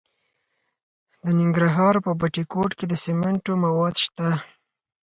د 1.23 1.25
ننګرهار 1.39 1.95
په 2.05 2.11
بټي 2.19 2.43
کوټ 2.51 2.71
کې 2.77 2.85
د 2.87 2.93
سمنټو 3.03 3.53
مواد 3.63 3.95
شته. 4.03 4.27